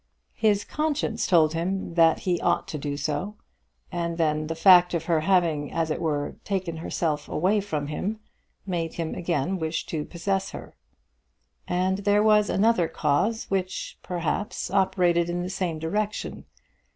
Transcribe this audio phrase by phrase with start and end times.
[0.33, 3.35] His conscience told him that he ought to do so,
[3.91, 8.19] and then the fact of her having, as it were, taken herself away from him,
[8.65, 10.75] made him again wish to possess her.
[11.67, 16.45] And there was another cause which, perhaps, operated in the same direction.